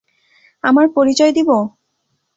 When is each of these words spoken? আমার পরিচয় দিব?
আমার 0.63 0.85
পরিচয় 0.95 1.31
দিব? 1.31 1.49